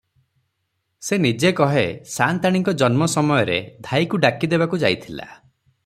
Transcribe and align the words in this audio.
ସେ 1.07 1.19
ନିଜେ 1.25 1.51
କହେ 1.59 1.83
ସାଆନ୍ତାଣୀଙ୍କ 2.13 2.75
ଜନ୍ମସମୟରେ 2.83 3.59
ଧାଈକୁ 3.89 4.23
ଡାକିଦେବାକୁ 4.27 4.83
ଯାଇଥିଲା। 4.87 5.31